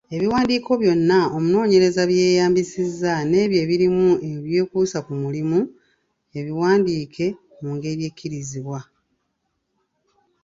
[0.15, 5.59] Ebiwandiiko byonna omunoonyereza bye yeeyambisizza n’ebyo ebirimu ebyekuusa ku mulimu,
[6.39, 7.27] abiwandiike
[7.61, 8.79] mu ngeri ekkirizibwa.